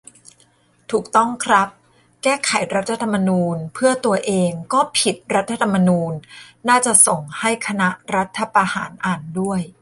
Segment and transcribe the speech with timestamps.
[0.91, 1.67] ถูกต้องครับ
[2.23, 6.13] "แก้ไขรัฐธรรมนูญเพื่อตัวเองก็ผิดรัฐธรรมนูญ"
[6.69, 9.61] น่าจะส่งให้คณะรัฐประหารอ่านด้วย